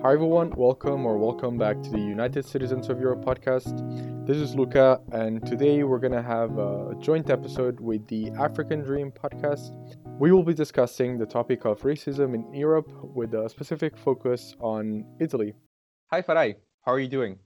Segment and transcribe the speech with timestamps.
[0.00, 0.50] Hi, everyone.
[0.50, 3.74] Welcome or welcome back to the United Citizens of Europe podcast.
[4.28, 8.82] This is Luca, and today we're going to have a joint episode with the African
[8.82, 9.72] Dream podcast.
[10.20, 15.04] We will be discussing the topic of racism in Europe with a specific focus on
[15.18, 15.54] Italy.
[16.12, 16.54] Hi, Farai.
[16.82, 17.36] How are you doing?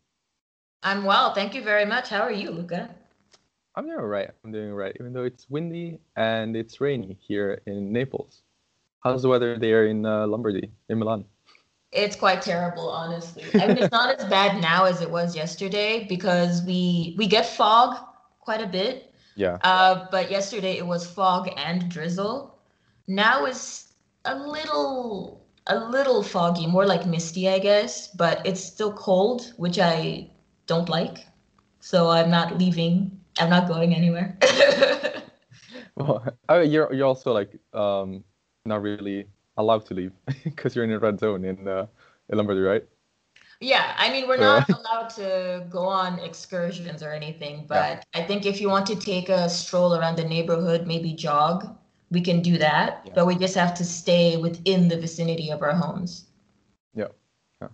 [0.83, 1.33] I'm well.
[1.33, 2.11] Thank you very much.
[2.11, 2.95] How are you, Luca?
[3.77, 4.31] I'm doing all right.
[4.45, 8.43] I'm doing all right, even though it's windy and it's rainy here in Naples.
[9.01, 11.25] How's the weather there in uh, Lombardy, in Milan?
[11.93, 13.45] It's quite terrible, honestly.
[13.55, 17.45] I mean, it's not as bad now as it was yesterday because we we get
[17.45, 17.97] fog
[18.41, 19.13] quite a bit.
[19.37, 19.59] Yeah.
[19.63, 22.59] Uh, but yesterday it was fog and drizzle.
[23.09, 23.93] Now it's
[24.25, 28.09] a little a little foggy, more like misty, I guess.
[28.09, 30.31] But it's still cold, which I
[30.67, 31.27] don't like.
[31.81, 33.21] So I'm not leaving.
[33.39, 34.39] I'm not going anywhere.
[35.97, 38.25] well, oh, you're you're also like um
[38.65, 40.13] not really allowed to leave
[40.45, 41.87] because you're in a red zone in uh,
[42.29, 42.85] in Lombardy, right?
[43.63, 48.21] Yeah, I mean, we're not allowed to go on excursions or anything, but yeah.
[48.21, 51.69] I think if you want to take a stroll around the neighborhood, maybe jog,
[52.11, 53.03] we can do that.
[53.05, 53.13] Yeah.
[53.15, 56.27] But we just have to stay within the vicinity of our homes.
[56.93, 57.15] Yeah.
[57.61, 57.69] yeah.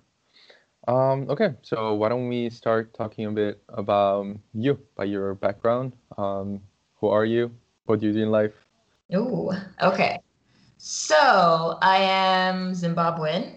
[0.87, 5.95] Um, okay, so why don't we start talking a bit about you, by your background?
[6.19, 6.61] Um,
[7.01, 7.51] who are you?
[7.87, 8.53] What do you do in life?
[9.15, 10.21] Oh, okay.
[10.79, 13.57] So I am Zimbabwean.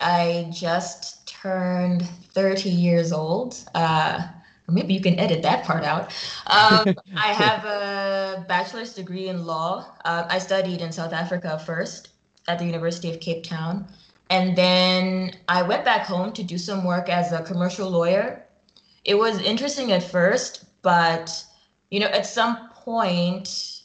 [0.00, 3.56] I just turned 30 years old.
[3.74, 4.26] Uh,
[4.68, 6.12] maybe you can edit that part out.
[6.48, 9.86] Um, I have a bachelor's degree in law.
[10.04, 12.10] Uh, I studied in South Africa first
[12.48, 13.86] at the University of Cape Town.
[14.30, 18.44] And then I went back home to do some work as a commercial lawyer.
[19.04, 21.44] It was interesting at first, but
[21.90, 23.77] you know, at some point,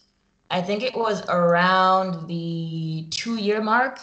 [0.54, 4.00] I think it was around the two year mark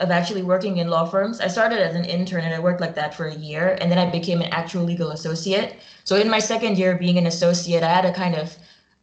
[0.00, 1.40] of actually working in law firms.
[1.40, 3.96] I started as an intern and I worked like that for a year and then
[3.96, 5.76] I became an actual legal associate.
[6.02, 8.56] So in my second year being an associate, I had a kind of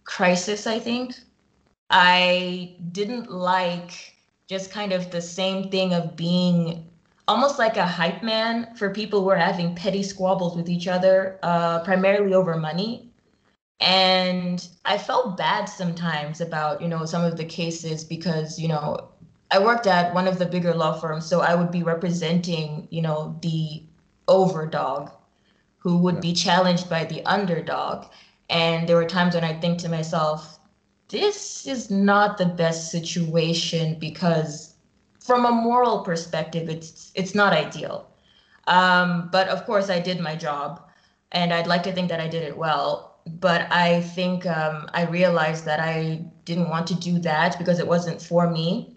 [0.03, 1.15] crisis, I think.
[1.89, 4.13] I didn't like
[4.49, 6.85] just kind of the same thing of being
[7.29, 11.39] almost like a hype man for people who are having petty squabbles with each other,
[11.43, 13.12] uh, primarily over money
[13.83, 19.09] and i felt bad sometimes about you know some of the cases because you know
[19.51, 23.01] i worked at one of the bigger law firms so i would be representing you
[23.01, 23.83] know the
[24.27, 25.11] overdog
[25.83, 26.21] who would yeah.
[26.21, 28.05] be challenged by the underdog.
[28.49, 30.59] And there were times when i think to myself
[31.09, 34.75] this is not the best situation because
[35.19, 38.09] from a moral perspective it's it's not ideal.
[38.67, 40.81] Um, but of course i did my job
[41.33, 45.05] and i'd like to think that i did it well but I think um, I
[45.05, 48.95] realized that I didn't want to do that because it wasn't for me.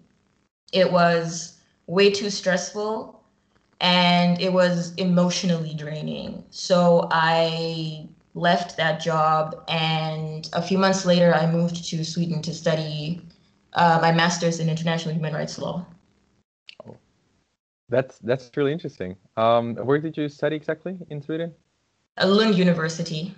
[0.73, 3.23] It was way too stressful
[3.79, 6.43] and it was emotionally draining.
[6.49, 12.53] So I left that job and a few months later I moved to Sweden to
[12.53, 13.21] study
[13.73, 15.85] uh, my master's in international human rights law.
[16.85, 16.97] Oh,
[17.89, 19.15] that's that's really interesting.
[19.37, 21.53] Um, where did you study exactly in Sweden?
[22.23, 23.35] Lund University.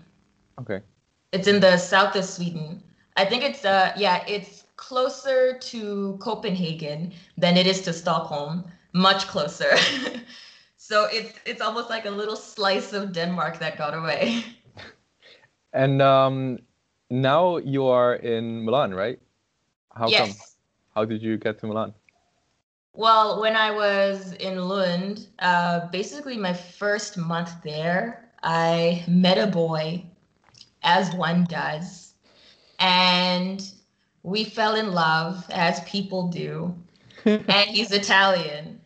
[0.60, 0.82] Okay.
[1.32, 2.84] It's in the south of Sweden.
[3.18, 8.64] I think it's uh yeah, it's closer to Copenhagen than it is to Stockholm.
[8.94, 9.78] Much closer.
[10.78, 14.44] so it's it's almost like a little slice of Denmark that got away.
[15.72, 16.58] And um,
[17.12, 19.20] now you are in Milan, right?
[19.96, 20.28] How yes.
[20.28, 20.38] come?
[20.96, 21.94] How did you get to Milan?
[22.94, 29.48] Well, when I was in Lund, uh, basically my first month there, I met a
[29.48, 30.04] boy
[30.84, 32.14] as one does.
[32.80, 33.62] And
[34.24, 36.76] we fell in love, as people do.
[37.26, 38.80] and he's Italian,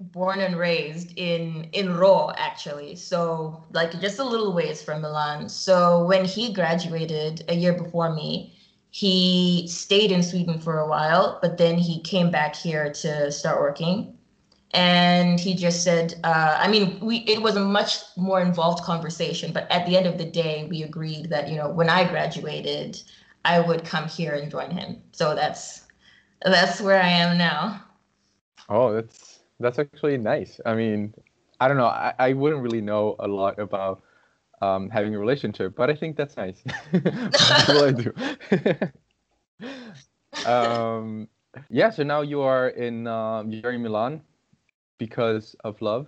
[0.00, 2.96] born and raised in in Rho, actually.
[2.96, 5.48] So like just a little ways from Milan.
[5.48, 8.54] So when he graduated a year before me,
[8.90, 13.60] he stayed in Sweden for a while, but then he came back here to start
[13.60, 14.18] working
[14.74, 19.52] and he just said uh, i mean we it was a much more involved conversation
[19.52, 23.00] but at the end of the day we agreed that you know when i graduated
[23.44, 25.02] i would come here and join him.
[25.12, 25.82] So that's
[26.44, 27.84] that's where i am now.
[28.68, 30.60] Oh that's that's actually nice.
[30.64, 31.14] I mean
[31.60, 31.86] i don't know.
[31.86, 34.02] I, I wouldn't really know a lot about
[34.62, 36.62] um, having a relationship but i think that's nice.
[37.68, 38.12] Well, i do.
[40.44, 41.28] Um,
[41.68, 44.22] yeah so now you are in uh, you're in milan
[45.04, 46.06] because of love.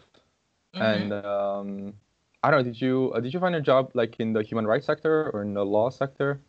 [0.75, 0.83] Mm-hmm.
[0.83, 1.69] And um,
[2.43, 2.67] I don't know.
[2.71, 5.43] Did you uh, did you find a job like in the human rights sector or
[5.43, 6.41] in the law sector?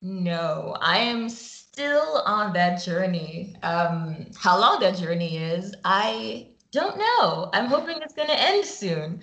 [0.00, 3.56] No, I am still on that journey.
[3.62, 7.48] Um, how long that journey is, I Don't know.
[7.54, 9.20] I'm hoping it's going to end soon.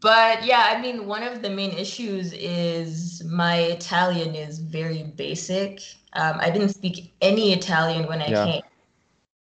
[0.00, 5.80] But yeah, I mean, one of the main issues is my Italian is very basic.
[6.14, 8.44] Um, I didn't speak any Italian when I yeah.
[8.44, 8.62] came.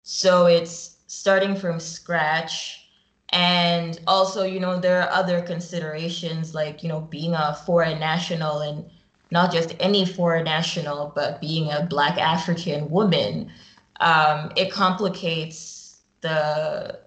[0.03, 2.87] So it's starting from scratch.
[3.31, 8.59] And also, you know, there are other considerations like, you know, being a foreign national
[8.61, 8.85] and
[9.31, 13.51] not just any foreign national, but being a Black African woman.
[13.99, 16.99] Um, it complicates the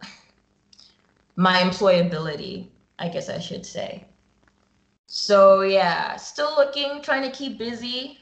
[1.36, 2.68] my employability
[3.02, 4.04] I guess I should say.
[5.06, 8.18] So yeah, still looking, trying to keep busy,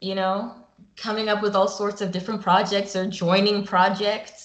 [0.00, 0.56] you know,
[0.96, 4.43] coming up with all sorts of different projects or joining projects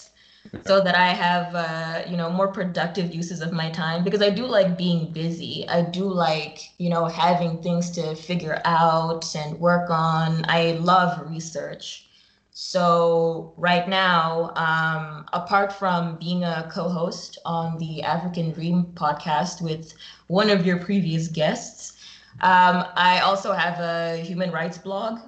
[0.62, 4.30] so that I have uh, you know more productive uses of my time because I
[4.30, 5.68] do like being busy.
[5.70, 10.44] I do like you know having things to figure out and work on.
[10.48, 12.06] I love research.
[12.52, 19.94] So right now, um, apart from being a co-host on the African Dream podcast with
[20.28, 21.94] one of your previous guests,
[22.42, 25.20] um, I also have a human rights blog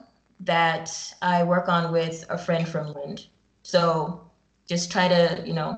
[0.41, 0.91] that
[1.21, 3.27] I work on with a friend from Lund.
[3.63, 4.30] So
[4.71, 5.77] just try to, you know,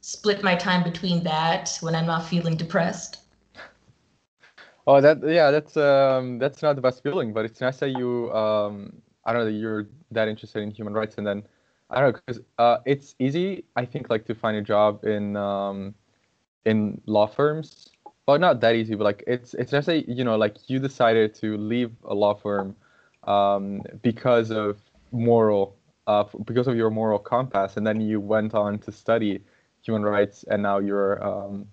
[0.00, 3.18] split my time between that when I'm not feeling depressed.
[4.86, 8.32] Oh, that yeah, that's um, that's not the best feeling, but it's nice that you
[8.32, 11.42] um, I don't know that you're that interested in human rights, and then
[11.90, 15.36] I don't know because uh, it's easy, I think, like to find a job in
[15.36, 15.92] um,
[16.64, 17.88] in law firms.
[18.28, 21.34] Well, not that easy, but like it's it's nice that you know like you decided
[21.42, 22.76] to leave a law firm
[23.24, 24.78] um, because of
[25.10, 25.75] moral
[26.06, 29.40] uh, because of your moral compass, and then you went on to study
[29.82, 31.66] human rights, and now you're um,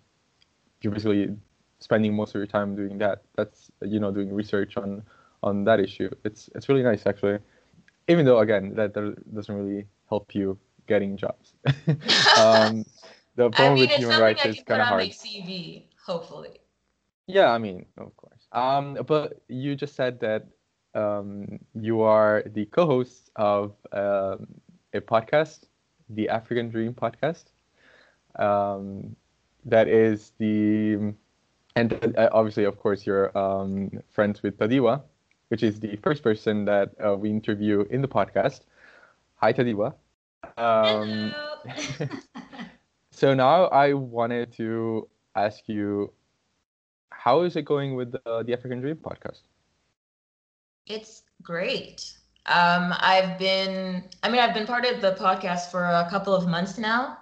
[0.81, 1.35] you're basically
[1.79, 3.23] spending most of your time doing that.
[3.35, 5.03] That's you know doing research on
[5.43, 6.09] on that issue.
[6.23, 7.39] It's it's really nice actually,
[8.07, 10.57] even though again that doesn't really help you
[10.87, 11.53] getting jobs.
[12.37, 12.85] um,
[13.35, 15.09] the problem I mean, with human rights is kind of hard.
[15.09, 16.59] CV, hopefully.
[17.27, 18.47] Yeah, I mean, of course.
[18.51, 20.47] Um, but you just said that
[20.95, 24.47] um, you are the co-host of um,
[24.93, 25.65] a podcast,
[26.09, 27.45] the African Dream podcast.
[28.37, 29.15] Um,
[29.65, 31.13] that is the,
[31.75, 35.01] and uh, obviously, of course, you're um, friends with Tadiwa,
[35.47, 38.61] which is the first person that uh, we interview in the podcast.
[39.35, 39.93] Hi, Tadiwa.
[40.57, 41.33] Um,
[43.11, 46.11] so now I wanted to ask you,
[47.09, 49.41] how is it going with the, the African Dream podcast?
[50.87, 52.13] It's great.
[52.45, 56.47] Um, I've been, I mean, I've been part of the podcast for a couple of
[56.47, 57.17] months now.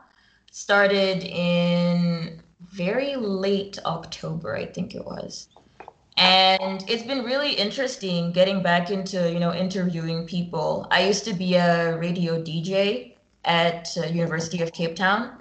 [0.52, 5.48] Started in very late October, I think it was
[6.18, 11.34] and it's been really interesting getting back into you know interviewing people i used to
[11.34, 13.14] be a radio dj
[13.46, 15.41] at uh, university of cape town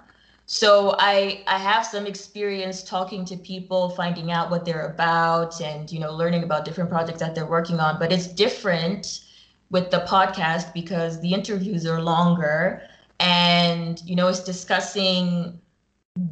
[0.52, 5.92] so i i have some experience talking to people finding out what they're about and
[5.92, 9.20] you know learning about different projects that they're working on but it's different
[9.70, 12.82] with the podcast because the interviews are longer
[13.20, 15.56] and you know it's discussing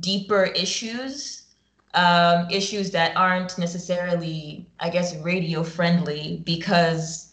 [0.00, 1.44] deeper issues
[1.94, 7.32] um, issues that aren't necessarily, I guess, radio friendly because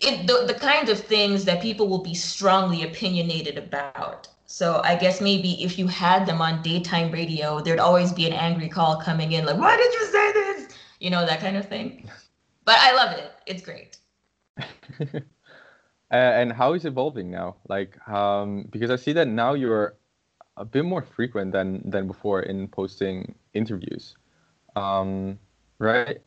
[0.00, 4.28] it, the, the kind of things that people will be strongly opinionated about.
[4.50, 8.32] So I guess maybe if you had them on daytime radio, there'd always be an
[8.32, 10.68] angry call coming in, like, why did you say this?
[11.00, 12.08] You know, that kind of thing.
[12.64, 13.32] But I love it.
[13.46, 13.96] It's great.
[15.00, 15.20] uh,
[16.10, 17.56] and how is evolving now?
[17.66, 19.96] Like, um, because I see that now you're
[20.58, 24.18] a bit more frequent than than before in posting interviews,
[24.76, 25.38] um,
[25.78, 26.20] right?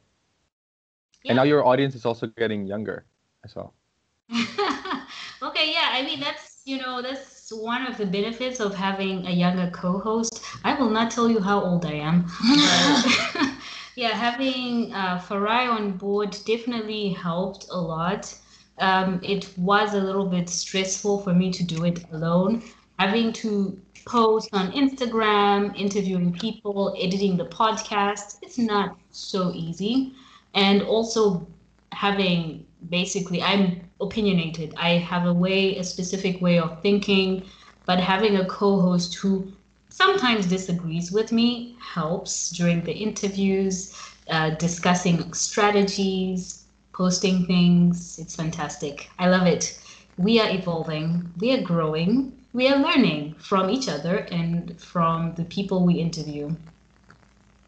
[1.22, 1.30] Yeah.
[1.30, 3.06] And now your audience is also getting younger
[3.46, 3.76] as well.
[4.32, 5.94] okay, yeah.
[5.94, 10.44] I mean, that's you know that's one of the benefits of having a younger co-host.
[10.64, 12.24] I will not tell you how old I am.
[12.24, 13.52] But
[13.96, 18.34] yeah, having uh, Farai on board definitely helped a lot.
[18.80, 22.64] Um, it was a little bit stressful for me to do it alone.
[22.98, 28.38] Having to post on Instagram, interviewing people, editing the podcast.
[28.42, 30.14] It's not so easy.
[30.54, 31.48] And also
[31.92, 34.74] having basically, I'm opinionated.
[34.78, 37.46] I have a way, a specific way of thinking,
[37.86, 39.52] but having a co host who
[39.90, 43.94] sometimes disagrees with me helps during the interviews,
[44.30, 48.18] uh, discussing strategies, posting things.
[48.20, 49.10] It's fantastic.
[49.20, 49.78] I love it.
[50.18, 55.46] We are evolving, we are growing, we are learning from each other and from the
[55.46, 56.56] people we interview.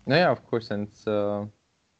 [0.05, 1.45] Yeah, of course, and uh,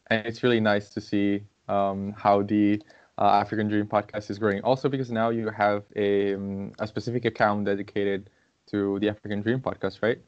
[0.07, 2.81] and it's really nice to see um, how the
[3.17, 4.61] uh, African Dream podcast is growing.
[4.63, 8.29] Also, because now you have a, um, a specific account dedicated
[8.67, 10.19] to the African Dream podcast, right?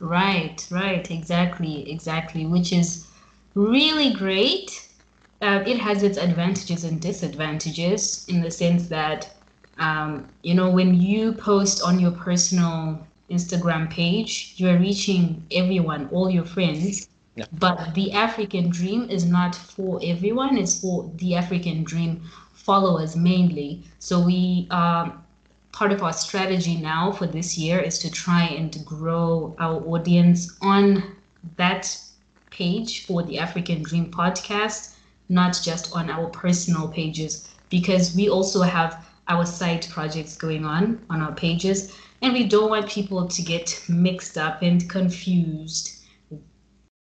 [0.00, 3.06] Right, right, exactly, exactly, which is
[3.54, 4.88] really great.
[5.40, 9.34] Uh, it has its advantages and disadvantages in the sense that,
[9.78, 16.30] um, you know, when you post on your personal Instagram page, you're reaching everyone, all
[16.30, 17.08] your friends.
[17.52, 22.22] But the African dream is not for everyone, it's for the African dream
[22.54, 23.82] followers mainly.
[23.98, 25.22] So we um,
[25.72, 30.56] part of our strategy now for this year is to try and grow our audience
[30.62, 31.16] on
[31.56, 31.94] that
[32.50, 34.94] page for the African Dream podcast,
[35.28, 41.04] not just on our personal pages, because we also have our side projects going on
[41.10, 45.95] on our pages, and we don't want people to get mixed up and confused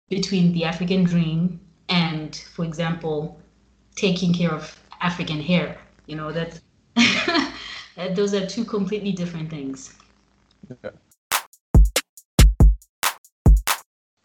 [0.10, 1.60] between the African Dream
[1.90, 3.40] and, for example,
[3.96, 5.78] taking care of African hair.
[6.06, 6.62] You know, that's
[8.14, 9.96] those are two completely different things.
[10.84, 10.92] Yeah.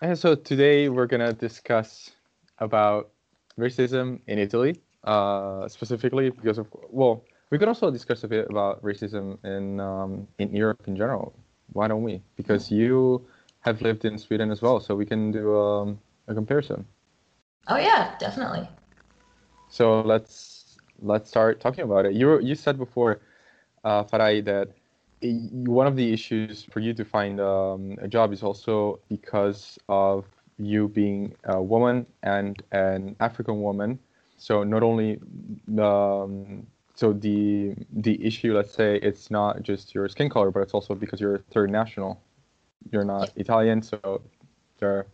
[0.03, 2.11] And so today we're gonna discuss
[2.59, 3.11] about
[3.59, 8.83] racism in Italy, uh, specifically because of well, we could also discuss a bit about
[8.83, 11.35] racism in um, in Europe in general.
[11.73, 12.23] Why don't we?
[12.37, 13.27] Because you
[13.61, 15.99] have lived in Sweden as well, so we can do um,
[16.29, 16.87] a comparison.
[17.69, 18.69] Oh yeah, definitely.
[19.69, 22.13] So let's let's start talking about it.
[22.15, 23.21] You you said before,
[23.85, 24.69] uh, Farai, that
[25.23, 30.25] one of the issues for you to find um, a job is also because of
[30.59, 33.99] you being a woman and an African woman.
[34.37, 35.21] So not only
[35.79, 40.75] um, so the the issue, let's say, it's not just your skin color, but it's
[40.75, 42.21] also because you're third national.
[42.93, 44.23] You're not Italian, so
[44.79, 45.07] there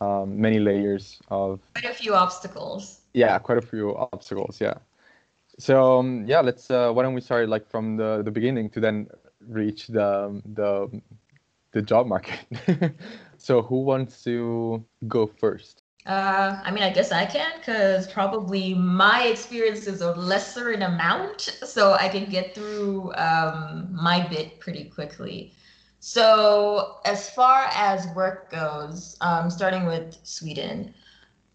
[0.00, 3.00] are um, many layers of Quite a few obstacles.
[3.14, 4.74] yeah quite a few obstacles yeah
[5.58, 8.80] so um, yeah let's uh, why don't we start like from the the beginning to
[8.80, 9.06] then
[9.46, 10.90] reach the the
[11.72, 12.40] the job market
[13.38, 18.74] so who wants to go first Uh, I mean, I guess I can because probably
[18.74, 24.84] my experiences are lesser in amount, so I can get through um, my bit pretty
[24.90, 25.54] quickly.
[26.06, 30.92] So, as far as work goes, um, starting with Sweden,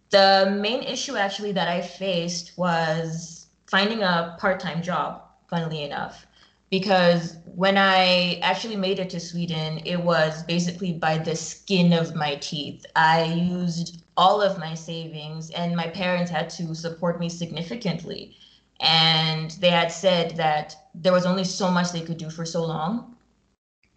[0.10, 6.26] the main issue actually that I faced was finding a part time job, funnily enough.
[6.72, 12.16] Because when I actually made it to Sweden, it was basically by the skin of
[12.16, 12.84] my teeth.
[12.96, 18.36] I used all of my savings, and my parents had to support me significantly.
[18.80, 22.66] And they had said that there was only so much they could do for so
[22.66, 23.16] long,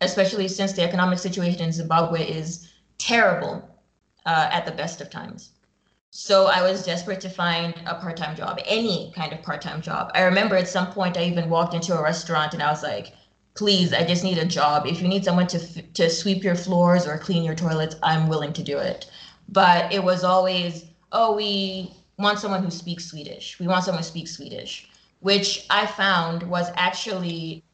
[0.02, 2.68] especially since the economic situation in Zimbabwe is
[2.98, 3.68] terrible
[4.26, 5.50] uh, at the best of times.
[6.10, 10.10] So I was desperate to find a part-time job, any kind of part-time job.
[10.14, 13.14] I remember at some point I even walked into a restaurant and I was like,
[13.54, 14.86] "Please, I just need a job.
[14.86, 18.28] If you need someone to f- to sweep your floors or clean your toilets, I'm
[18.28, 19.10] willing to do it."
[19.48, 23.58] But it was always, "Oh, we want someone who speaks Swedish.
[23.58, 24.88] We want someone who speaks Swedish,"
[25.20, 27.64] which I found was actually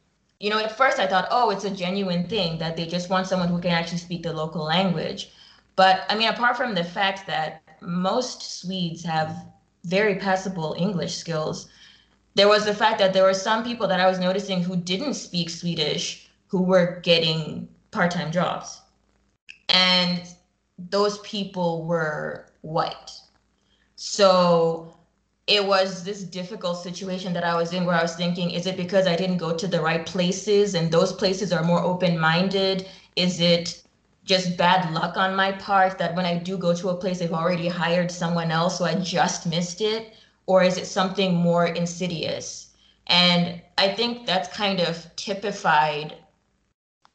[0.41, 3.27] you know, at first I thought, oh, it's a genuine thing that they just want
[3.27, 5.31] someone who can actually speak the local language.
[5.77, 9.47] But I mean, apart from the fact that most Swedes have
[9.85, 11.69] very passable English skills,
[12.35, 15.15] there was the fact that there were some people that I was noticing who didn't
[15.15, 18.81] speak Swedish who were getting part time jobs.
[19.69, 20.23] And
[20.79, 23.11] those people were white.
[23.97, 24.98] So
[25.49, 28.77] it was this difficult situation that I was in where I was thinking, is it
[28.77, 32.87] because I didn't go to the right places and those places are more open minded?
[33.17, 33.83] Is it
[34.27, 37.33] just bad luck on my part that when I do go to a place, they've
[37.33, 40.13] already hired someone else, so I just missed it?
[40.45, 42.75] Or is it something more insidious?
[43.07, 46.15] And I think that's kind of typified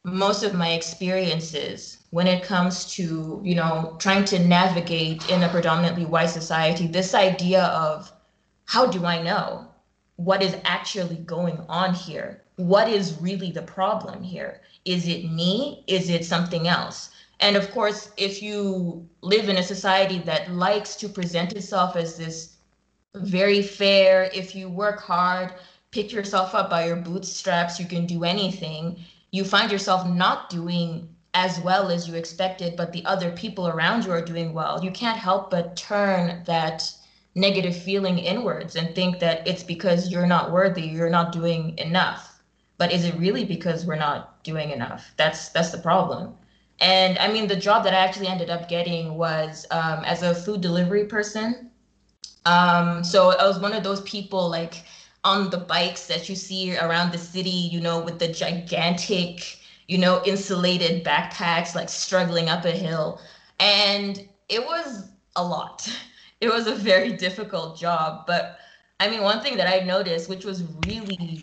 [0.02, 5.48] most of my experiences when it comes to you know trying to navigate in a
[5.48, 8.12] predominantly white society this idea of
[8.66, 9.68] how do i know
[10.16, 12.42] what is actually going on here?
[12.56, 14.60] What is really the problem here?
[14.84, 15.82] Is it me?
[15.88, 17.10] Is it something else?
[17.40, 22.16] And of course if you live in a society that likes to present itself as
[22.16, 22.56] this
[23.16, 25.54] very fair if you work hard
[25.90, 28.98] pick yourself up by your bootstraps you can do anything
[29.30, 34.04] you find yourself not doing as well as you expected, but the other people around
[34.04, 36.92] you are doing well, you can't help but turn that
[37.34, 42.42] negative feeling inwards and think that it's because you're not worthy, you're not doing enough.
[42.78, 45.12] But is it really because we're not doing enough?
[45.16, 46.34] That's that's the problem.
[46.80, 50.34] And I mean, the job that I actually ended up getting was um, as a
[50.34, 51.70] food delivery person.
[52.46, 54.84] Um, so I was one of those people like
[55.22, 59.98] on the bikes that you see around the city, you know, with the gigantic you
[59.98, 63.20] know, insulated backpacks, like struggling up a hill.
[63.60, 65.88] And it was a lot.
[66.44, 68.26] It was a very difficult job.
[68.26, 68.58] But
[69.00, 71.42] I mean, one thing that I noticed, which was really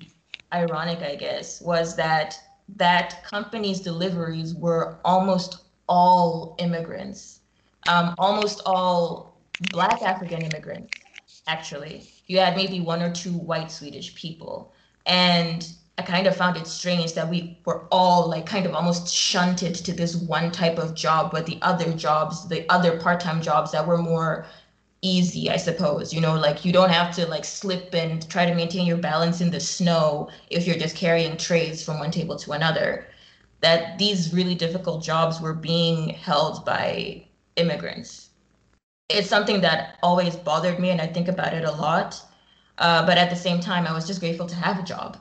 [0.53, 2.39] ironic, I guess, was that
[2.75, 7.39] that company's deliveries were almost all immigrants,
[7.87, 9.41] um, almost all
[9.71, 11.01] Black African immigrants,
[11.47, 12.07] actually.
[12.27, 14.71] You had maybe one or two white Swedish people.
[15.07, 15.67] And
[15.97, 19.73] I kind of found it strange that we were all like kind of almost shunted
[19.75, 23.71] to this one type of job, but the other jobs, the other part time jobs
[23.71, 24.45] that were more
[25.01, 26.13] easy, I suppose.
[26.13, 29.41] You know, like you don't have to like slip and try to maintain your balance
[29.41, 33.07] in the snow if you're just carrying trays from one table to another.
[33.61, 38.29] That these really difficult jobs were being held by immigrants.
[39.09, 42.23] It's something that always bothered me, and I think about it a lot.
[42.77, 45.17] Uh, but at the same time, I was just grateful to have a job.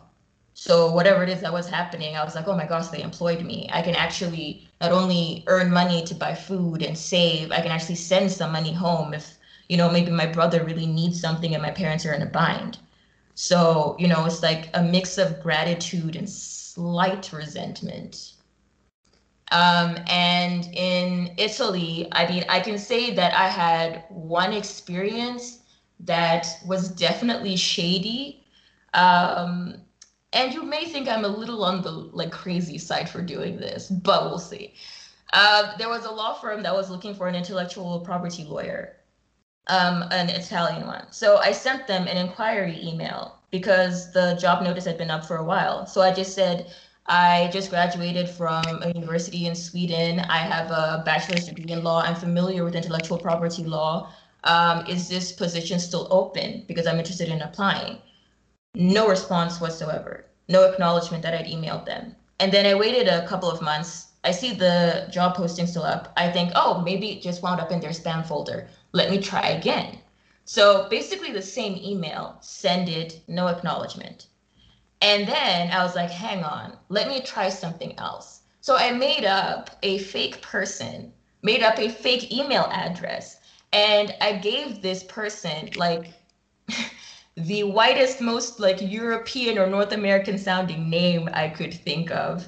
[0.55, 3.45] So whatever it is that was happening, I was like, oh my gosh, they employed
[3.45, 3.69] me.
[3.73, 7.97] I can actually not only earn money to buy food and save, I can actually
[7.97, 9.39] send some money home if
[9.71, 12.79] you know, maybe my brother really needs something and my parents are in a bind.
[13.37, 18.33] So, you know, it's like a mix of gratitude and slight resentment.
[19.53, 25.61] Um, and in Italy, I mean, I can say that I had one experience
[26.01, 28.45] that was definitely shady.
[28.93, 29.77] Um,
[30.33, 33.89] and you may think I'm a little on the like crazy side for doing this,
[33.89, 34.75] but we'll see.
[35.33, 38.97] Uh, there was a law firm that was looking for an intellectual property lawyer
[39.71, 41.07] um, an Italian one.
[41.11, 45.37] So I sent them an inquiry email because the job notice had been up for
[45.37, 45.87] a while.
[45.87, 46.71] So I just said,
[47.07, 50.21] I just graduated from a university in Sweden.
[50.21, 52.03] I have a bachelor's degree in law.
[52.03, 54.13] I'm familiar with intellectual property law.
[54.45, 56.65] Um, is this position still open?
[56.67, 57.99] Because I'm interested in applying.
[58.75, 60.27] No response whatsoever.
[60.49, 62.15] No acknowledgement that I'd emailed them.
[62.39, 64.09] And then I waited a couple of months.
[64.23, 66.13] I see the job posting still up.
[66.17, 69.49] I think, oh, maybe it just wound up in their spam folder let me try
[69.49, 69.99] again.
[70.45, 74.27] So basically the same email, send it, no acknowledgement.
[75.01, 78.41] And then I was like, hang on, let me try something else.
[78.61, 83.39] So I made up a fake person, made up a fake email address,
[83.73, 86.13] and I gave this person like
[87.37, 92.47] the whitest, most like European or North American sounding name I could think of.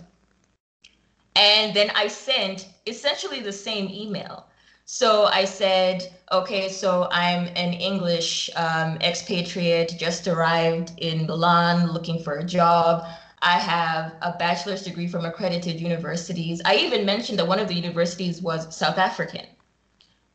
[1.34, 4.46] And then I sent essentially the same email.
[4.84, 12.22] So I said, okay, so I'm an English um, expatriate, just arrived in Milan looking
[12.22, 13.06] for a job.
[13.40, 16.60] I have a bachelor's degree from accredited universities.
[16.64, 19.46] I even mentioned that one of the universities was South African.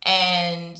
[0.03, 0.79] And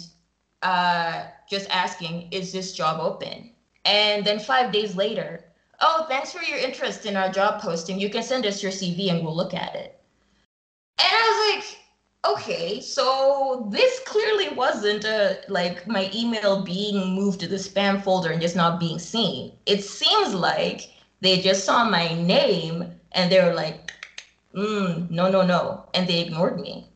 [0.62, 3.52] uh, just asking, is this job open?
[3.86, 5.46] And then five days later,
[5.82, 8.00] oh, thanks for your interest in our job posting.
[8.00, 10.00] You can send us your CV and we'll look at it.
[11.00, 17.40] And I was like, okay, so this clearly wasn't a like my email being moved
[17.42, 19.54] to the spam folder and just not being seen.
[19.66, 20.90] It seems like
[21.22, 23.92] they just saw my name and they were like,
[24.54, 26.88] mm, no, no, no, and they ignored me.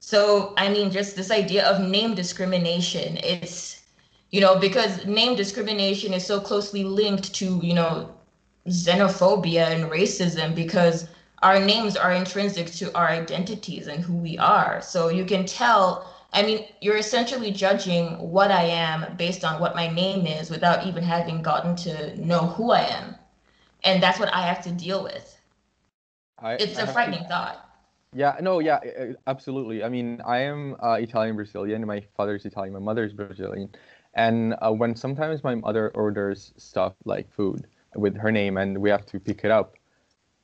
[0.00, 3.82] So I mean, just this idea of name discrimination, it's
[4.30, 8.14] you know because name discrimination is so closely linked to you know
[8.68, 11.08] xenophobia and racism because
[11.42, 14.80] our names are intrinsic to our identities and who we are.
[14.80, 19.74] So you can tell, I mean, you're essentially judging what I am based on what
[19.74, 23.16] my name is without even having gotten to know who I am.
[23.84, 25.36] And that's what I have to deal with.
[26.38, 27.68] I, it's I a frightening to, thought.
[28.14, 28.78] Yeah, no, yeah,
[29.26, 29.82] absolutely.
[29.82, 31.84] I mean, I am uh, Italian Brazilian.
[31.86, 33.68] My father's Italian, my mother's Brazilian.
[34.14, 38.90] And uh, when sometimes my mother orders stuff like food with her name and we
[38.90, 39.74] have to pick it up,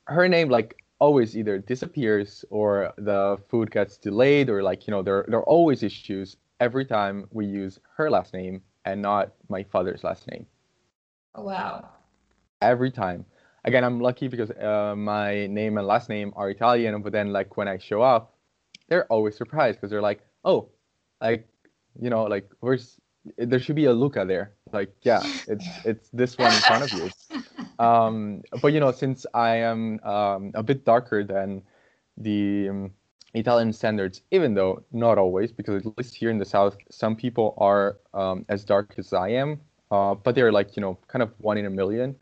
[0.05, 5.01] her name like always either disappears or the food gets delayed or like you know
[5.01, 9.63] there, there are always issues every time we use her last name and not my
[9.63, 10.45] father's last name.
[11.35, 11.89] Oh, wow.
[12.61, 13.25] Every time.
[13.65, 17.57] Again i'm lucky because uh, my name and last name are italian but then like
[17.57, 18.33] when i show up
[18.87, 20.69] they're always surprised because they're like oh
[21.21, 21.45] like
[21.99, 22.99] you know like where's
[23.37, 26.93] there should be a luca there like yeah it's it's this one in front of
[26.93, 27.09] you
[27.79, 31.63] um, but you know, since I am um, a bit darker than
[32.17, 32.91] the um,
[33.33, 37.55] Italian standards, even though not always, because at least here in the south, some people
[37.57, 39.61] are um, as dark as I am,
[39.91, 42.15] uh, but they're like you know kind of one in a million.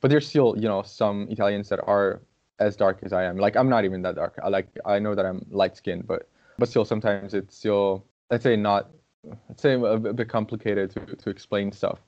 [0.00, 2.20] But there's still you know some Italians that are
[2.58, 3.36] as dark as I am.
[3.36, 4.38] Like I'm not even that dark.
[4.42, 8.42] I like I know that I'm light skinned, but but still sometimes it's still let's
[8.42, 8.90] say not
[9.48, 12.00] let's say a, a bit complicated to to explain stuff.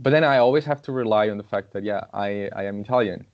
[0.00, 2.80] But then I always have to rely on the fact that yeah, I, I am
[2.80, 3.26] Italian,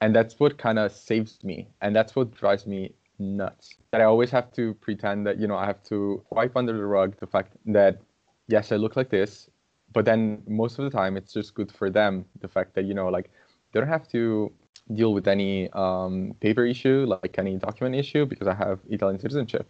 [0.00, 1.68] and that's what kind of saves me.
[1.80, 3.74] And that's what drives me nuts.
[3.90, 6.84] That i always have to pretend that you know i have to wipe under the
[6.84, 8.00] rug the fact that
[8.48, 9.48] yes i look like this.
[9.92, 12.94] But then most of the time it's just good for them the fact that you
[12.94, 13.30] know like
[13.72, 14.52] they don't have to
[14.94, 19.66] deal with any um, paper issue like any document issue because i have italian citizenship.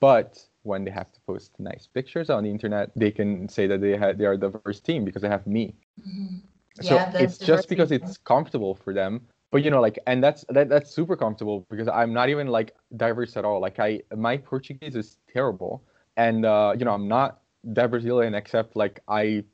[0.00, 3.80] But when they have to post nice pictures on the internet they can say that
[3.80, 5.74] they had they are a diverse team because they have me.
[5.98, 6.40] Mhm.
[6.80, 10.22] so Yeah, that's it's just because it's comfortable for them but you know like and
[10.22, 13.60] that's that, that's super comfortable because i'm not even like diverse at all.
[13.60, 15.82] Like i my portuguese is terrible
[16.16, 19.44] and uh you know i'm not that brazilian except like i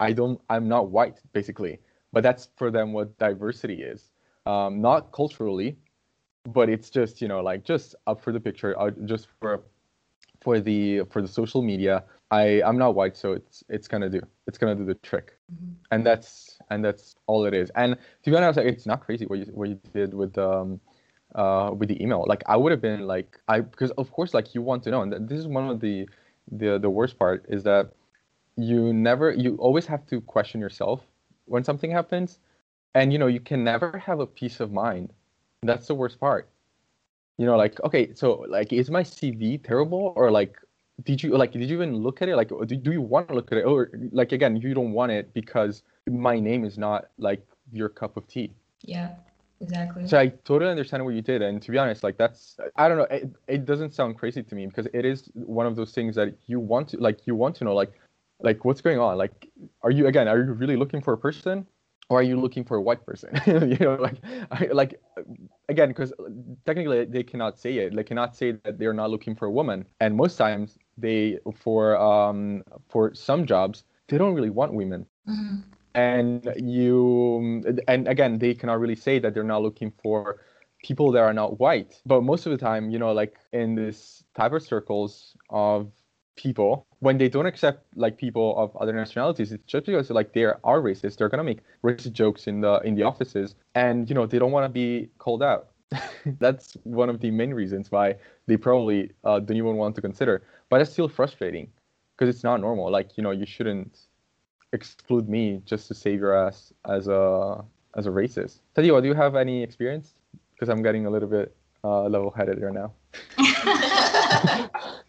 [0.00, 1.78] i don't i'm not white basically
[2.12, 4.12] but that's for them what diversity is.
[4.46, 5.76] Um not culturally
[6.52, 9.62] but it's just you know like just up for the picture uh, just for
[10.42, 14.20] for the for the social media i i'm not white so it's it's gonna do
[14.46, 15.38] it's gonna do the trick.
[15.52, 15.74] Mhm.
[15.92, 17.70] and that's and that's all it is.
[17.76, 20.80] And to be honest like, it's not crazy what you what you did with um
[21.34, 22.24] uh with the email.
[22.26, 25.02] Like i would have been like i because of course like you want to know.
[25.02, 26.08] And this is one of the
[26.50, 27.92] the the worst part is that
[28.56, 31.00] you never you always have to question yourself
[31.46, 32.38] when something happens.
[32.94, 35.12] And you know you can never have a peace of mind.
[35.62, 36.51] That's the worst part
[37.42, 40.14] you know like okay so like is my cv terrible?
[40.16, 40.56] Or like
[41.04, 42.36] did you like did you even look at it?
[42.36, 43.64] Like do, do you want to look at it?
[43.64, 48.16] Or like again you don't want it because my name is not like your cup
[48.16, 48.52] of tea.
[48.82, 49.10] Yeah,
[49.60, 50.06] exactly.
[50.06, 52.98] so i totally understand what you did and to be honest like that's i don't
[52.98, 56.16] know it, it doesn't sound crazy to me because it is one of those things
[56.16, 57.92] that you want to like you want to know like
[58.42, 59.16] like what's going on?
[59.18, 59.48] Like
[59.82, 61.66] are you again are you really looking for a person
[62.12, 63.40] or are you looking for a white person?
[63.76, 64.18] You know like
[64.52, 65.00] I, like
[65.68, 66.12] again because
[66.66, 67.96] technically they cannot say it.
[68.06, 69.86] They cannot say that they're not looking for a woman.
[70.00, 75.06] And most times they for um for some jobs they don't really want women.
[75.28, 75.64] Mhm.
[75.94, 80.40] and you and again they cannot really say that they're not looking for
[80.82, 82.02] people that are not white.
[82.06, 85.92] But most of the time you know like in this type of circles of
[86.36, 90.44] people when they don't accept like people of other nationalities it's just because like they
[90.44, 94.26] are racist they're gonna make racist jokes in the in the offices and you know
[94.26, 95.68] they don't want to be called out
[96.38, 98.14] that's one of the main reasons why
[98.46, 101.68] they probably uh, don't even want to consider but it's still frustrating
[102.16, 104.06] because it's not normal like you know you shouldn't
[104.72, 107.62] exclude me just to save your ass as a
[107.96, 108.60] as a racist.
[108.74, 110.14] Tadiwa, do you have any experience?
[110.54, 112.92] Because I'm getting a little bit uh, level-headed here now.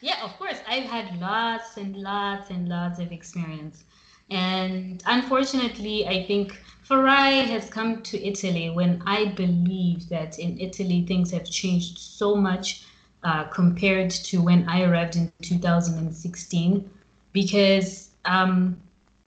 [0.00, 0.58] yeah, of course.
[0.68, 3.84] I've had lots and lots and lots of experience.
[4.30, 11.04] And unfortunately, I think Farai has come to Italy when I believe that in Italy
[11.06, 12.82] things have changed so much
[13.24, 16.90] uh, compared to when I arrived in 2016.
[17.32, 18.76] Because um,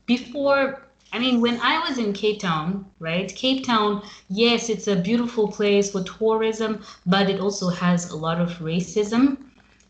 [0.05, 3.33] before, I mean, when I was in Cape Town, right?
[3.35, 8.39] Cape Town, yes, it's a beautiful place for tourism, but it also has a lot
[8.39, 9.37] of racism.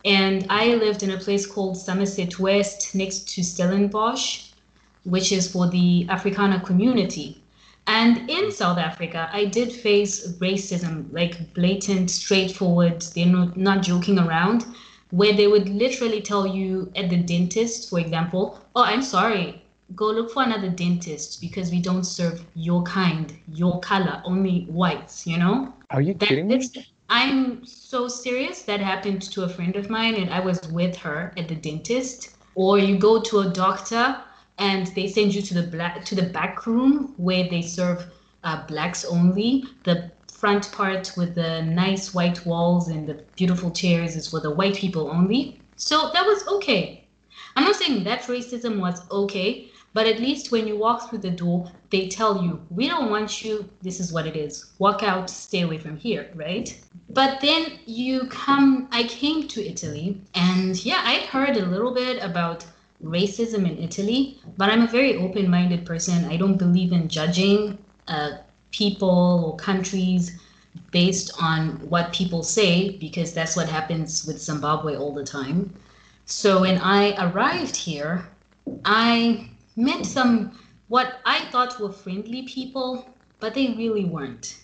[0.06, 4.52] And I lived in a place called Somerset West next to Stellenbosch,
[5.04, 7.42] which is for the Afrikaner community.
[7.88, 14.20] And in South Africa, I did face racism, like blatant, straightforward, they're not, not joking
[14.20, 14.66] around,
[15.10, 19.62] where they would literally tell you at the dentist, for example, oh, I'm sorry,
[19.96, 25.28] go look for another dentist because we don't serve your kind, your color, only whites,
[25.28, 25.74] you know?
[25.90, 26.62] Are you That, kidding me?
[27.12, 28.62] I'm so serious.
[28.64, 32.30] That happened to a friend of mine, and I was with her at the dentist.
[32.56, 34.16] Or you go to a doctor,
[34.58, 38.06] and they send you to the black to the back room where they serve
[38.46, 39.66] uh, blacks only.
[39.84, 44.52] The front part with the nice white walls and the beautiful chairs is for the
[44.52, 45.62] white people only.
[45.76, 47.08] So that was okay.
[47.58, 51.30] I'm not saying that racism was okay, but at least when you walk through the
[51.30, 54.72] door, they tell you, we don't want you, this is what it is.
[54.80, 56.80] Walk out, stay away from here, right?
[57.10, 62.24] But then you come, I came to Italy, and yeah, I heard a little bit
[62.24, 62.66] about
[63.04, 66.24] racism in Italy, but I'm a very open minded person.
[66.26, 67.78] I don't believe in judging
[68.08, 68.38] uh,
[68.72, 70.40] people or countries
[70.92, 75.74] based on what people say, because that's what happens with Zimbabwe all the time.
[76.26, 78.26] So when I arrived here,
[78.86, 79.50] I
[79.82, 84.58] met some what I thought were friendly people, but they really weren't.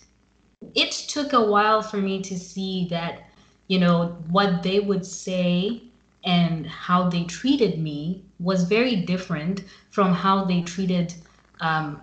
[0.74, 3.22] It took a while for me to see that,
[3.68, 5.82] you know, what they would say
[6.24, 11.14] and how they treated me was very different from how they treated
[11.60, 12.02] um,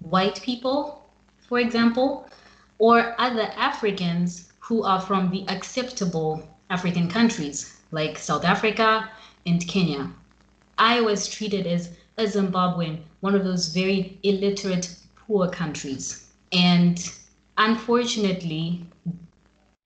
[0.00, 1.04] white people,
[1.48, 2.28] for example,
[2.78, 9.10] or other Africans who are from the acceptable African countries like South Africa
[9.46, 10.10] and Kenya.
[10.78, 16.30] I was treated as a Zimbabwean, one of those very illiterate, poor countries.
[16.52, 16.98] And
[17.56, 18.86] unfortunately,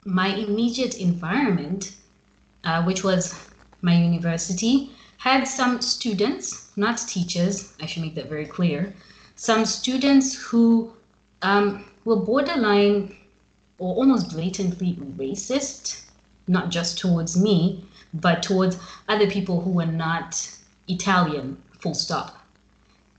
[0.04, 1.96] my immediate environment,
[2.64, 3.34] uh, which was
[3.82, 8.94] my university, had some students, not teachers, I should make that very clear,
[9.36, 10.92] some students who
[11.42, 13.16] um, were borderline
[13.78, 16.04] or almost blatantly racist,
[16.46, 20.56] not just towards me, but towards other people who were not
[20.88, 21.56] Italian,
[21.88, 22.36] full stop.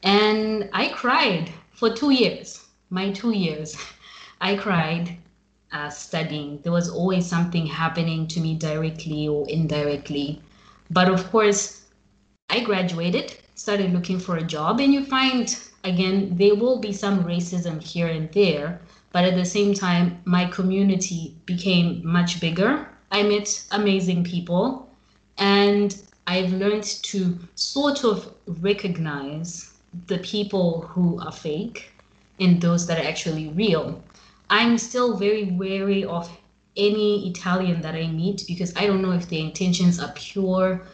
[0.03, 3.75] And I cried for two years, my two years.
[4.41, 5.17] I cried
[5.71, 6.59] uh, studying.
[6.61, 10.41] There was always something happening to me directly or indirectly.
[10.91, 11.85] But of course,
[12.49, 15.47] I graduated, started looking for a job, and you find,
[15.83, 18.81] again, there will be some racism here and there.
[19.11, 22.87] But at the same time, my community became much bigger.
[23.11, 24.87] I met amazing people,
[25.37, 25.95] and
[26.29, 29.73] I've learned to sort of recognize
[30.05, 31.91] the people who are fake
[32.39, 34.03] and those that are actually real.
[34.47, 36.29] I'm still very wary of
[36.77, 40.85] any Italian that I meet because I don't know if their intentions are pure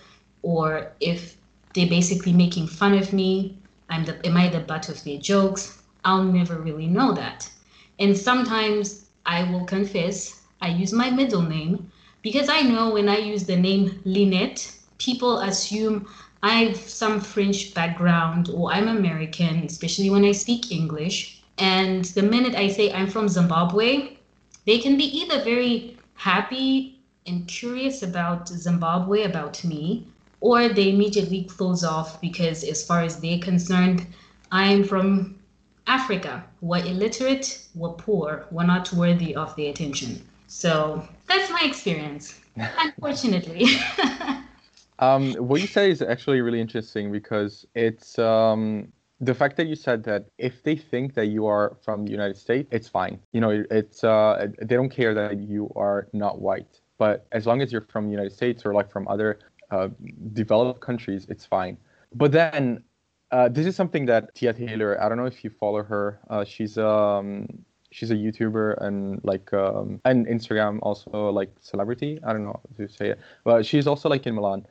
[0.42, 1.36] or if
[1.74, 3.58] they're basically making fun of me.
[3.90, 5.84] I'm the am I the butt of their jokes?
[6.06, 7.52] I'll never really know that.
[8.00, 13.18] And sometimes I will confess I use my middle name because I know when I
[13.18, 16.08] use the name Lynette, people assume
[16.44, 21.42] I have some French background or I'm American, especially when I speak English.
[21.58, 24.18] And the minute I say I'm from Zimbabwe,
[24.66, 30.08] they can be either very happy and curious about Zimbabwe, about me,
[30.42, 34.06] or they immediately close off because, as far as they're concerned,
[34.52, 35.40] I'm from
[35.88, 36.44] Africa.
[36.62, 40.24] We're illiterate, we're poor, we're not worthy of their attention.
[40.48, 43.66] So that's my experience, unfortunately.
[45.00, 49.76] um, what you say is actually really interesting because it's um, the fact that you
[49.76, 53.20] said that if they think that you are from the United States, it's fine.
[53.32, 56.80] You know, it's uh, they don't care that you are not white.
[56.98, 59.40] But as long as you're from the United States or like from other
[59.72, 59.90] uh,
[60.34, 61.78] developed countries, it's fine.
[62.14, 62.84] But then
[63.32, 65.02] uh, this is something that Tia Taylor.
[65.02, 66.20] I don't know if you follow her.
[66.30, 67.48] Uh, she's um
[67.92, 72.20] she's a YouTuber and like um and Instagram also like celebrity.
[72.26, 74.66] I don't know how to say it, but she's also like in Milan,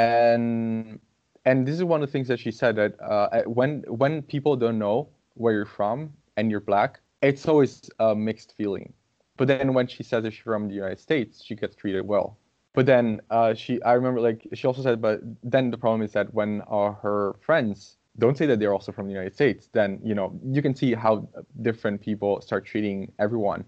[0.00, 0.98] and
[1.44, 4.56] and this is one of the things that she said that uh, when when people
[4.56, 8.92] don't know where you're from and you're black, it's always a mixed feeling.
[9.36, 12.38] But then when she says that she's from the United States, she gets treated well.
[12.74, 16.12] But then uh, she, I remember, like she also said, but then the problem is
[16.12, 19.98] that when uh, her friends don't say that they're also from the United States, then
[20.04, 21.28] you know you can see how
[21.62, 23.64] different people start treating everyone.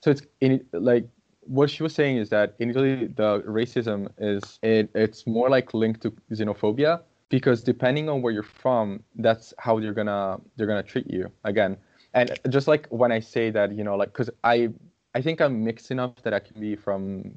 [0.00, 1.06] So it's in, like
[1.48, 5.72] what she was saying is that in Italy the racism is it, it's more like
[5.74, 10.82] linked to xenophobia because depending on where you're from, that's how they're gonna they're gonna
[10.82, 11.76] treat you again.
[12.14, 14.70] And just like when I say that, you know, like because I
[15.14, 17.32] I think I'm mixed enough that I can be from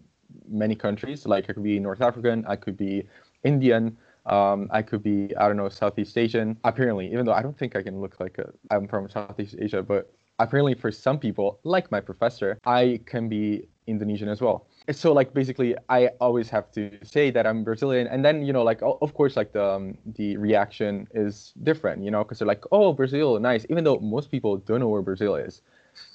[0.48, 1.26] many countries.
[1.26, 3.08] Like I could be North African, I could be
[3.44, 6.58] Indian, um, I could be I don't know Southeast Asian.
[6.64, 9.82] Apparently, even though I don't think I can look like a, I'm from Southeast Asia,
[9.82, 10.12] but
[10.44, 14.68] apparently for some people, like my professor, I can be Indonesian as well.
[14.92, 18.08] So like basically i always have to say that i'm brazilian.
[18.08, 22.12] And then you know like of course like the um, the reaction is different you
[22.12, 25.36] know because they're like oh brazil nice even though most people don't know where brazil
[25.36, 25.62] is.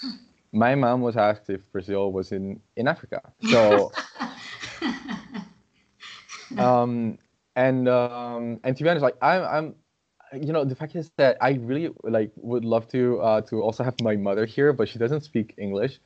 [0.53, 3.21] My mom was asked if brazil was in in africa.
[3.51, 3.93] So
[6.59, 7.19] um
[7.55, 9.75] and um and to be honest like i'm i'm
[10.37, 13.83] you know the fact is that i really like would love to uh to also
[13.83, 16.01] have my mother here but she doesn't speak english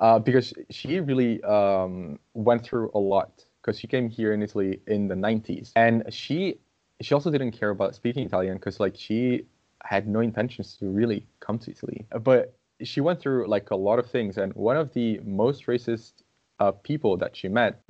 [0.00, 4.80] uh, because she really um, went through a lot because she came here in Italy
[4.86, 6.58] in the 90s and she
[7.00, 9.44] she also didn't care about speaking Italian because like she
[9.84, 12.06] had no intentions to really come to Italy.
[12.22, 16.22] But she went through like a lot of things and one of the most racist
[16.60, 17.80] uh, people that she met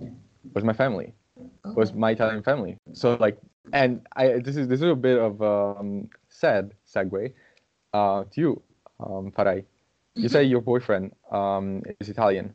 [0.54, 1.14] was my family
[1.76, 2.76] was my Italian family.
[2.92, 3.38] So like
[3.72, 7.32] and I this is this is a bit of um, sad segue
[7.94, 8.62] uh, to you
[9.00, 9.64] um, Farai
[10.18, 12.52] you say your boyfriend um, is Italian.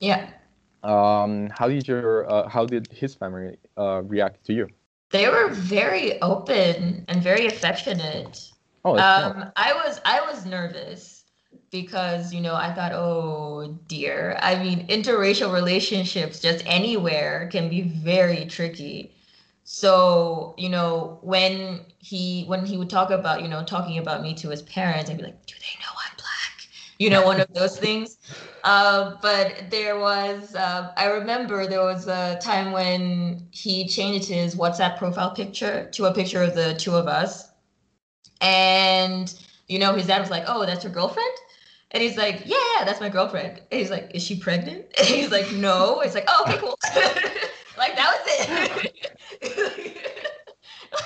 [0.00, 0.28] Yeah.
[0.82, 4.68] Um, how did your uh, how did his family uh, react to you?
[5.10, 8.50] They were very open and very affectionate.
[8.84, 11.24] Oh, um, I was I was nervous
[11.70, 14.38] because you know I thought, oh dear.
[14.40, 19.14] I mean, interracial relationships just anywhere can be very tricky.
[19.64, 24.34] So you know when he when he would talk about you know talking about me
[24.34, 26.44] to his parents, I'd be like, do they know I'm black
[26.98, 28.18] you know, one of those things.
[28.62, 34.54] Uh, but there was, uh, I remember there was a time when he changed his
[34.54, 37.50] WhatsApp profile picture to a picture of the two of us.
[38.40, 39.32] And,
[39.68, 41.34] you know, his dad was like, oh, that's your girlfriend?
[41.90, 43.60] And he's like, yeah, yeah, that's my girlfriend.
[43.70, 44.86] And he's like, is she pregnant?
[44.98, 46.00] And he's like, no.
[46.00, 46.78] It's like, oh, okay, cool.
[47.76, 48.92] like that was it.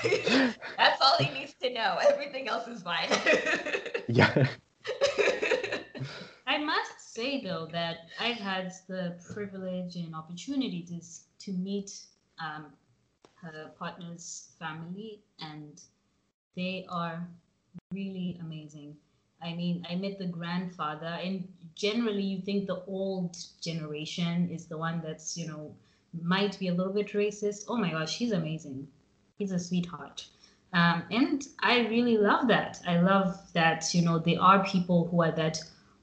[0.77, 1.99] that's all he needs to know.
[2.09, 3.09] Everything else is fine.
[4.09, 4.47] yeah.
[6.47, 11.01] I must say though that I've had the privilege and opportunity to
[11.45, 11.91] to meet
[12.41, 12.67] um,
[13.35, 15.81] her partner's family, and
[16.57, 17.27] they are
[17.93, 18.97] really amazing.
[19.41, 24.77] I mean, I met the grandfather, and generally, you think the old generation is the
[24.77, 25.75] one that's, you know,
[26.23, 27.65] might be a little bit racist.
[27.69, 28.89] Oh my gosh, he's amazing.
[29.39, 30.27] He's a sweetheart.
[30.73, 32.81] Um, and I really love that.
[32.87, 35.59] I love that, you know, there are people who are that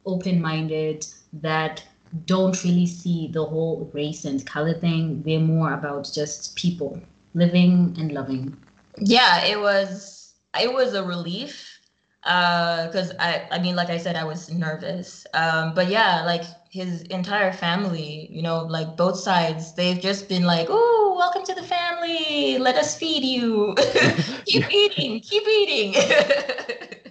[0.06, 1.84] open minded, that
[2.26, 5.22] don't really see the whole race and color thing.
[5.24, 7.00] They're more about just people
[7.34, 8.58] living and loving.
[9.00, 11.75] Yeah, it was it was a relief
[12.26, 15.28] because uh, I, I mean, like I said, I was nervous.
[15.36, 20.44] Um, but yeah, like his entire family, you know, like both sides, they've just been
[20.44, 22.58] like, "Oh, welcome to the family.
[22.58, 23.76] Let us feed you.
[24.46, 25.94] keep eating, keep eating."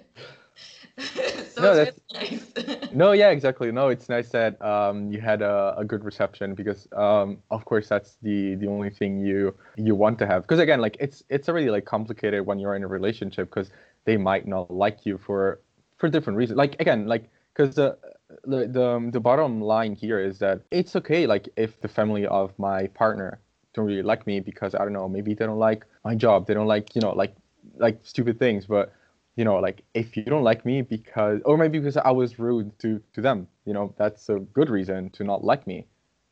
[0.99, 2.93] so no, that's, really nice.
[2.93, 3.71] no, yeah, exactly.
[3.71, 7.89] No, it's nice that um, you had a, a good reception because, um, of course,
[7.89, 10.43] that's the the only thing you you want to have.
[10.43, 13.71] Because again, like it's it's already like complicated when you're in a relationship because
[14.05, 15.61] they might not like you for
[15.99, 16.59] for different reasons.
[16.59, 17.97] Like again, like because the
[18.45, 22.27] the the, um, the bottom line here is that it's okay like if the family
[22.27, 23.41] of my partner
[23.75, 26.55] don't really like me because I don't know maybe they don't like my job they
[26.55, 27.35] don't like you know like
[27.77, 28.93] like stupid things but
[29.37, 32.77] you know like if you don't like me because or maybe because I was rude
[32.81, 35.87] to to them you know that's a good reason to not like me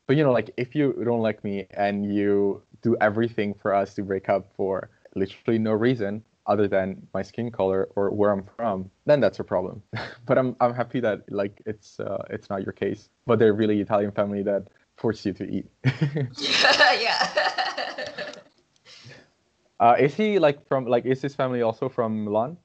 [0.07, 3.93] but you know like if you don't like me and you do everything for us
[3.95, 8.43] to break up for literally no reason other than my skin color or where I'm
[8.57, 9.81] from, then that's a problem.
[10.25, 13.09] but I'm I'm happy that like it's uh, it's not your case.
[13.25, 15.67] But they're really Italian family that force you to eat.
[16.99, 17.27] yeah.
[19.79, 22.57] uh, is he like from like is his family also from Milan?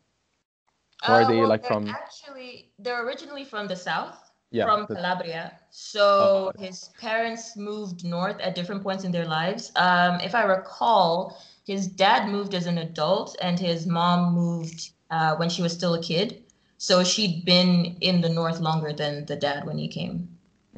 [1.06, 1.86] Or are uh, they well, like from?
[1.88, 4.16] Actually, they're originally from the south.
[4.50, 5.58] Yeah, from Calabria.
[5.70, 6.58] So oh.
[6.58, 9.70] his parents moved north at different points in their lives.
[9.76, 11.36] Um, if I recall,
[11.68, 15.94] his dad moved as an adult and his mom moved uh, when she was still
[15.94, 16.42] a kid.
[16.78, 20.28] So she'd been in the north longer than the dad when he came.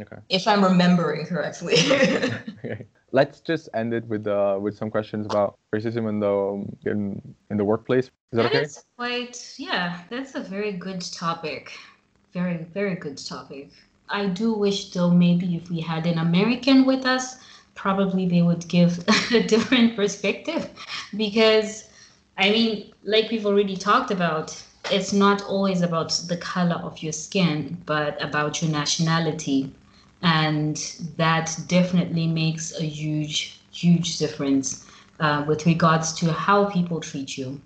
[0.00, 0.16] Okay.
[0.29, 1.74] If I'm remembering correctly.
[2.64, 2.87] okay.
[3.12, 7.00] Let's just end it with uh, with some questions about racism in the in
[7.50, 8.07] in the workplace.
[8.07, 8.62] Is that, that okay?
[8.62, 10.00] Is quite yeah.
[10.11, 11.72] That's a very good topic.
[12.33, 13.70] Very very good topic.
[14.09, 17.37] I do wish though maybe if we had an American with us
[17.74, 20.68] probably they would give a different perspective
[21.16, 21.90] because
[22.40, 27.12] I mean, like we've already talked about, it's not always about the color of your
[27.12, 29.70] skin, but about your nationality.
[30.22, 30.76] And
[31.18, 34.87] that definitely makes a huge, huge difference
[35.20, 37.61] uh, with regards to how people treat you.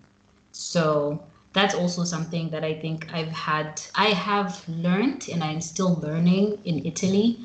[0.50, 5.94] So that's also something that I think I've had, I have learned, and I'm still
[6.02, 7.38] learning in Italy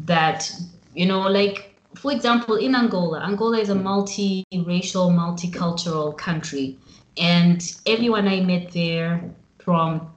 [0.00, 0.52] that,
[0.94, 3.82] you know, like for example, in Angola, Angola is a hmm.
[3.82, 6.78] multi-racial, multicultural country,
[7.16, 9.22] and everyone I met there
[9.58, 10.10] from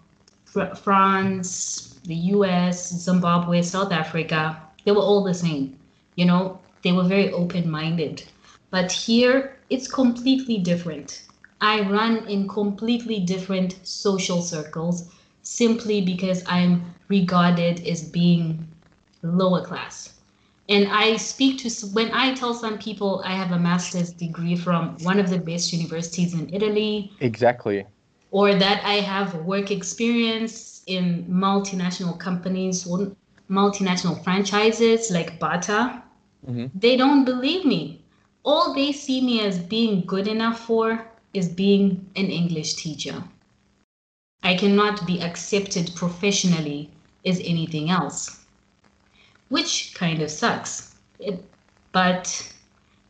[0.45, 5.77] fr- France, the U.S., Zimbabwe, South Africa, they were all the same.
[6.15, 8.23] You know, they were very open-minded.
[8.71, 11.23] But here, it's completely different.
[11.61, 15.11] I run in completely different social circles
[15.43, 18.67] simply because I'm regarded as being
[19.23, 20.16] lower class
[20.69, 24.97] and I speak to when I tell some people I have a master's degree from
[25.01, 27.11] one of the best universities in Italy.
[27.21, 27.85] Exactly.
[28.31, 32.85] Or that I have work experience in multinational companies,
[33.49, 36.03] multinational franchises like Bata.
[36.45, 36.65] Mm-hmm.
[36.75, 38.03] They don't believe me.
[38.43, 43.23] All they see me as being good enough for is being an English teacher.
[44.43, 46.91] I cannot be accepted professionally
[47.25, 48.46] as anything else
[49.49, 50.95] which kind of sucks.
[51.19, 51.43] It,
[51.91, 52.53] but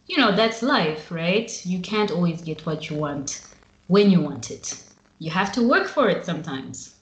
[0.08, 1.52] you know, that's life, right?
[1.66, 3.42] You can't always get what you want
[3.88, 4.82] when you want it.
[5.20, 6.96] You have to work for it sometimes.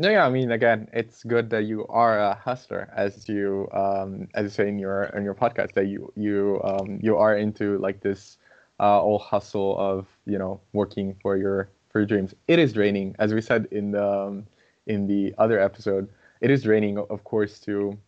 [0.00, 4.28] No, yeah, I mean, again, it's good that you are a hustler, as you um,
[4.34, 7.78] as you say in your in your podcast that you you um, you are into
[7.78, 8.38] like this
[8.78, 12.32] uh, all hustle of you know working for your for your dreams.
[12.46, 14.46] It is draining, as we said in the um,
[14.86, 16.08] in the other episode.
[16.40, 17.98] It is draining, of course, to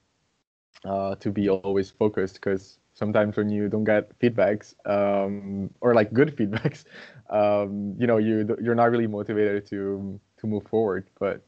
[0.85, 6.13] uh, to be always focused because sometimes when you don't get feedbacks um, or like
[6.13, 6.85] good feedbacks,
[7.31, 11.07] um, you know you you're not really motivated to to move forward.
[11.19, 11.43] But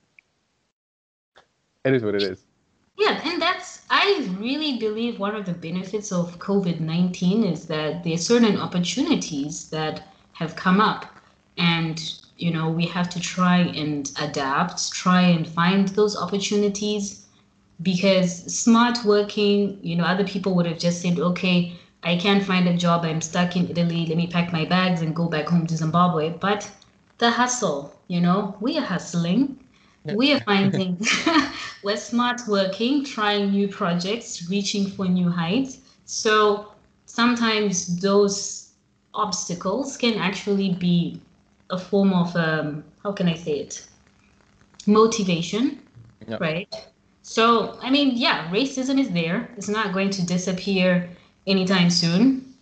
[1.85, 2.45] it is what it is.
[2.99, 8.05] Yeah, and that's, I really believe one of the benefits of COVID 19 is that
[8.05, 11.07] there are certain opportunities that have come up.
[11.57, 11.99] And,
[12.37, 17.22] you know, we have to try and adapt, try and find those opportunities
[17.81, 22.69] because smart working, you know, other people would have just said, okay, I can't find
[22.69, 25.67] a job, I'm stuck in Italy, let me pack my bags and go back home
[25.69, 26.31] to Zimbabwe.
[26.31, 26.71] But
[27.19, 29.59] the hustle, you know, we are hustling
[30.05, 31.01] we are finding
[31.83, 35.79] we're smart working, trying new projects, reaching for new heights.
[36.05, 36.73] So
[37.07, 38.73] sometimes those
[39.15, 41.21] obstacles can actually be
[41.71, 43.87] a form of um, how can I say it?
[44.87, 45.81] Motivation,
[46.39, 46.75] right?
[47.23, 49.49] So I mean, yeah, racism is there.
[49.57, 51.09] It's not going to disappear
[51.47, 52.55] anytime soon.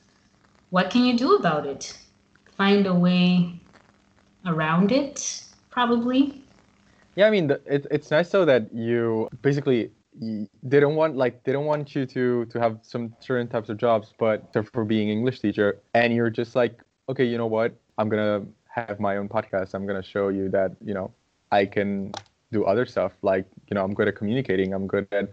[0.70, 1.98] What can you do about it?
[2.56, 3.60] Find a way
[4.46, 6.42] around it, probably.
[7.16, 9.90] Yeah, I mean, it, it's nice though that you basically
[10.62, 13.78] they don't want like they don't want you to to have some certain types of
[13.78, 17.74] jobs, but for being English teacher, and you're just like, okay, you know what?
[17.98, 19.74] I'm gonna have my own podcast.
[19.74, 21.12] I'm gonna show you that you know
[21.50, 22.12] I can
[22.52, 23.12] do other stuff.
[23.22, 24.74] Like you know, I'm good at communicating.
[24.74, 25.30] I'm good at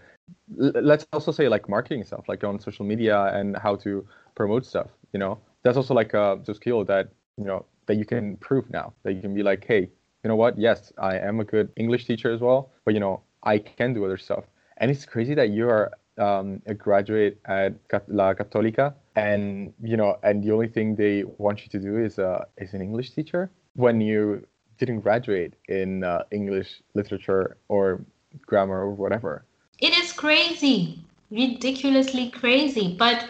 [0.55, 4.89] let's also say like marketing stuff, like on social media and how to promote stuff.
[5.13, 8.69] You know, that's also like a, a skill that you know that you can prove
[8.69, 8.93] now.
[9.03, 9.89] That you can be like, hey,
[10.23, 10.57] you know what?
[10.57, 14.05] Yes, I am a good English teacher as well, but you know, I can do
[14.05, 14.45] other stuff.
[14.77, 17.73] And it's crazy that you are um, a graduate at
[18.07, 22.19] La Cattolica, and you know, and the only thing they want you to do is
[22.19, 24.45] uh, is an English teacher when you
[24.77, 28.05] didn't graduate in uh, English literature or
[28.45, 29.43] grammar or whatever.
[29.79, 30.99] It is crazy,
[31.31, 33.27] ridiculously crazy, but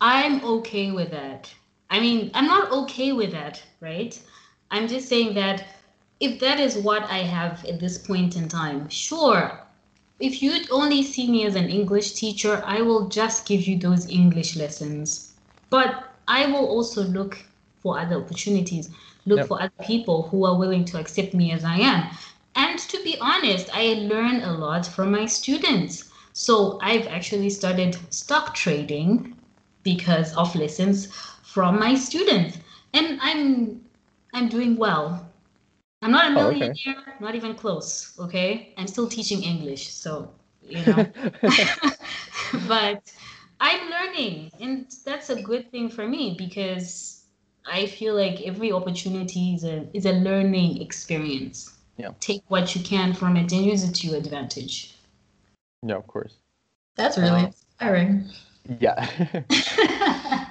[0.00, 1.52] I'm okay with that.
[1.90, 4.18] I mean, I'm not okay with that, right?
[4.70, 5.64] I'm just saying that
[6.20, 9.60] if that is what I have at this point in time, sure.
[10.18, 14.08] If you'd only see me as an English teacher, I will just give you those
[14.08, 15.32] English lessons.
[15.68, 17.38] But I will also look
[17.82, 18.90] for other opportunities,
[19.26, 19.48] look yep.
[19.48, 22.08] for other people who are willing to accept me as I am.
[22.54, 26.10] And to be honest, I learn a lot from my students.
[26.32, 29.36] So I've actually started stock trading
[29.82, 31.06] because of lessons
[31.42, 32.58] from my students.
[32.94, 33.82] And I'm
[34.34, 35.28] I'm doing well.
[36.02, 37.12] I'm not a millionaire, oh, okay.
[37.20, 38.18] not even close.
[38.18, 40.32] Okay, I'm still teaching English, so
[40.62, 41.06] you know.
[42.68, 43.12] but
[43.60, 47.24] I'm learning, and that's a good thing for me because
[47.64, 51.72] I feel like every opportunity is a is a learning experience.
[51.96, 52.10] Yeah.
[52.20, 54.96] Take what you can from it and use it to your advantage.
[55.86, 56.36] Yeah, of course.
[56.96, 58.30] That's really uh, inspiring.
[58.78, 59.08] Yeah.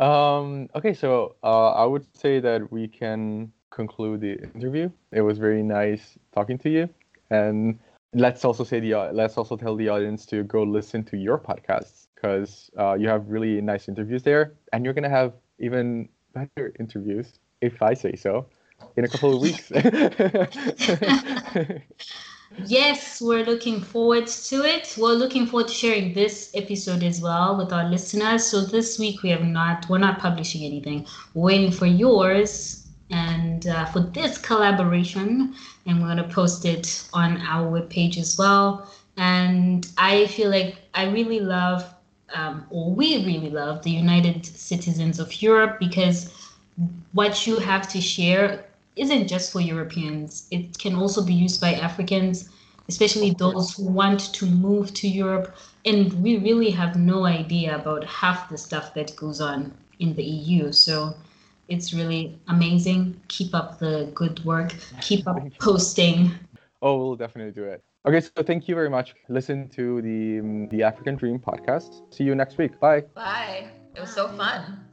[0.00, 4.90] Um, okay, so uh, I would say that we can conclude the interview.
[5.12, 6.88] It was very nice talking to you,
[7.28, 7.78] and
[8.14, 11.38] let's also say the uh, let's also tell the audience to go listen to your
[11.38, 16.72] podcasts because uh, you have really nice interviews there, and you're gonna have even better
[16.80, 18.46] interviews if I say so
[18.96, 19.70] in a couple of weeks.
[22.66, 24.94] Yes, we're looking forward to it.
[24.98, 28.44] We're looking forward to sharing this episode as well with our listeners.
[28.44, 31.06] So this week we have not, we're not publishing anything.
[31.34, 35.54] We're waiting for yours and uh, for this collaboration,
[35.86, 38.90] and we're gonna post it on our webpage as well.
[39.16, 41.84] And I feel like I really love,
[42.34, 46.32] um, or we really love, the United Citizens of Europe because
[47.12, 48.64] what you have to share
[48.96, 50.46] isn't just for Europeans.
[50.50, 52.48] It can also be used by Africans,
[52.88, 55.54] especially those who want to move to Europe.
[55.84, 60.24] And we really have no idea about half the stuff that goes on in the
[60.24, 60.72] EU.
[60.72, 61.14] So
[61.68, 63.20] it's really amazing.
[63.28, 64.74] Keep up the good work.
[65.00, 66.32] Keep up posting.
[66.82, 67.82] Oh, we'll definitely do it.
[68.06, 69.14] Okay, so thank you very much.
[69.28, 72.02] Listen to the the African Dream podcast.
[72.12, 72.80] See you next week.
[72.80, 73.02] Bye.
[73.14, 73.68] Bye.
[73.94, 74.80] It was so fun.